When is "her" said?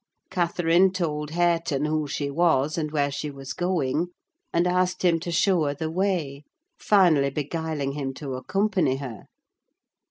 5.65-5.75, 8.95-9.27